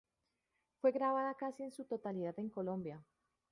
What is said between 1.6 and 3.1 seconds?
en su totalidad en Colombia.